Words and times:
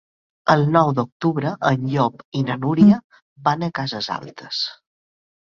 El 0.51 0.63
nou 0.75 0.87
d'octubre 0.99 1.51
en 1.71 1.83
Llop 1.91 2.23
i 2.41 2.41
na 2.47 2.57
Núria 2.63 2.99
van 3.51 3.69
a 3.69 3.71
Cases 3.83 4.11
Altes. 4.19 4.65